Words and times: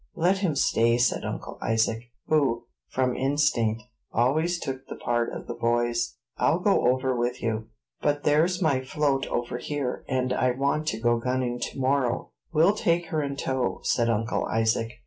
"Let 0.15 0.39
him 0.39 0.55
stay," 0.55 0.97
said 0.97 1.23
Uncle 1.23 1.59
Isaac, 1.61 2.09
who, 2.25 2.65
from 2.89 3.15
instinct, 3.15 3.83
always 4.11 4.57
took 4.59 4.87
the 4.87 4.95
part 4.95 5.31
of 5.31 5.45
the 5.45 5.53
boys; 5.53 6.15
"I'll 6.39 6.57
go 6.57 6.87
over 6.87 7.15
with 7.15 7.43
you." 7.43 7.67
"But 8.01 8.23
there's 8.23 8.63
my 8.63 8.81
float 8.83 9.27
over 9.27 9.59
here, 9.59 10.03
and 10.07 10.33
I 10.33 10.53
want 10.53 10.87
to 10.87 10.99
go 10.99 11.19
gunning 11.19 11.59
to 11.69 11.79
morrow." 11.79 12.31
"We'll 12.51 12.73
take 12.73 13.09
her 13.09 13.21
in 13.21 13.35
tow," 13.35 13.81
said 13.83 14.09
Uncle 14.09 14.45
Isaac. 14.47 14.93